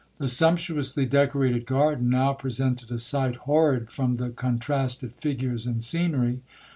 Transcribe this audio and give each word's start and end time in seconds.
The 0.17 0.27
sumptuously 0.27 1.05
decorated 1.05 1.67
garden 1.67 2.09
now 2.09 2.33
presented 2.33 2.89
a 2.89 2.97
sight 2.97 3.35
horrid 3.35 3.91
from 3.91 4.15
the 4.17 4.31
contrasted 4.31 5.13
figures 5.13 5.67
and 5.67 5.83
scenery. 5.83 6.41